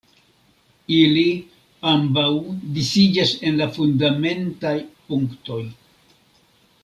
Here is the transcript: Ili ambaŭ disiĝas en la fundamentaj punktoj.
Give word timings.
Ili 0.99 1.25
ambaŭ 1.91 2.23
disiĝas 2.77 3.33
en 3.49 3.61
la 3.61 3.67
fundamentaj 3.77 4.75
punktoj. 5.11 5.61